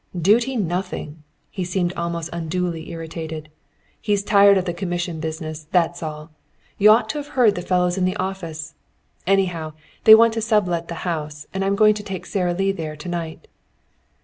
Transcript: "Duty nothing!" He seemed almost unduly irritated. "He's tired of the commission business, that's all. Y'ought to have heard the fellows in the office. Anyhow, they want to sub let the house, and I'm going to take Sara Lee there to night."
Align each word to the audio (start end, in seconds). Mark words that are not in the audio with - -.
"Duty 0.19 0.55
nothing!" 0.57 1.21
He 1.51 1.63
seemed 1.63 1.93
almost 1.93 2.31
unduly 2.33 2.89
irritated. 2.89 3.49
"He's 4.01 4.23
tired 4.23 4.57
of 4.57 4.65
the 4.65 4.73
commission 4.73 5.19
business, 5.19 5.67
that's 5.71 6.01
all. 6.01 6.31
Y'ought 6.79 7.07
to 7.09 7.19
have 7.19 7.27
heard 7.37 7.53
the 7.53 7.61
fellows 7.61 7.99
in 7.99 8.05
the 8.05 8.15
office. 8.15 8.73
Anyhow, 9.27 9.73
they 10.05 10.15
want 10.15 10.33
to 10.33 10.41
sub 10.41 10.67
let 10.67 10.87
the 10.87 11.05
house, 11.05 11.45
and 11.53 11.63
I'm 11.63 11.75
going 11.75 11.93
to 11.93 12.03
take 12.03 12.25
Sara 12.25 12.55
Lee 12.55 12.71
there 12.71 12.95
to 12.95 13.07
night." 13.07 13.47